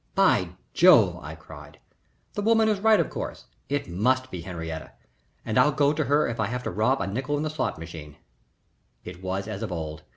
[0.15, 1.77] "By Jove!" I cried.
[2.33, 3.45] "The woman is right, of course.
[3.69, 4.99] It must be Henriette,
[5.45, 7.77] and I'll go to her if I have to rob a nickel in the slot
[7.77, 8.17] machine."
[9.03, 10.01] It was as of old.